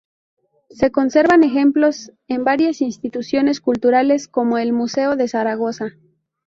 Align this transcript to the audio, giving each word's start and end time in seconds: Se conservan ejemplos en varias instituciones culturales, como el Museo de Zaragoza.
Se 0.71 0.89
conservan 0.91 1.43
ejemplos 1.43 2.11
en 2.27 2.43
varias 2.43 2.81
instituciones 2.81 3.61
culturales, 3.61 4.27
como 4.27 4.57
el 4.57 4.73
Museo 4.73 5.15
de 5.15 5.27
Zaragoza. 5.27 5.91